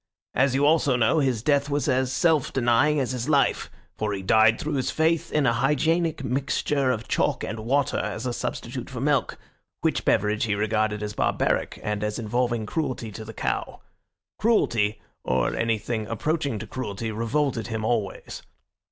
[0.33, 4.23] As you also know, his death was as self denying as his life, for he
[4.23, 8.89] died through his faith in a hygienic mixture of chalk and water as a substitute
[8.89, 9.37] for milk,
[9.81, 13.79] which beverage he regarded as barbaric, and as involving cruelty to the cow.
[14.39, 18.41] Cruelty, or anything approaching to cruelty, revolted him always.